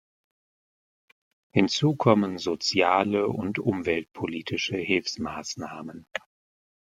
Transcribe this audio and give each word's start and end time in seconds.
Hinzu 1.53 1.95
kommen 1.95 2.39
soziale 2.39 3.27
und 3.27 3.59
umweltpolitische 3.59 4.75
Hilfsmaßnahmen. 4.77 6.07